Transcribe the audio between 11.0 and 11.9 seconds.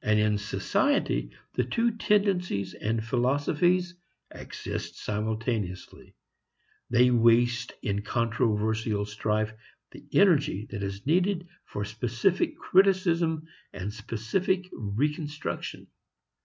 needed for